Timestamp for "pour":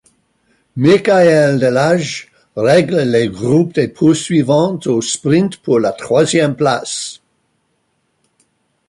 5.57-5.79